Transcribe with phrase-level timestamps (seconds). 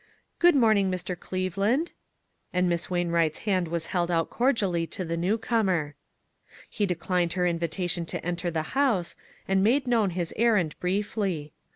[0.39, 1.15] "Good morning, Mr.
[1.15, 1.91] Cleveland,"
[2.51, 5.93] and Miss Wain Wright's hand was held out cordially to the new comer.
[6.71, 9.15] He declined her invitation to enter the house,
[9.47, 11.53] and made known his errand briefly.